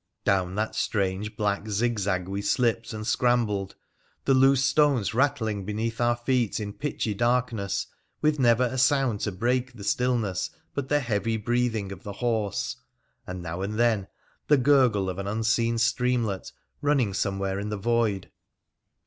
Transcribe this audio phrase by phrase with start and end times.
[0.25, 3.75] Down that strange black zigzag we slipped and scrambled,
[4.25, 7.85] the loose stones rattling beneath our feet, in pitchy darkness,
[8.19, 12.13] with never a sound to break the stillness but the heavy breath ing of the
[12.13, 12.77] horse,
[13.27, 14.07] and now and then
[14.47, 18.31] the gurgle of an unseen streamlet running somewhere in the void.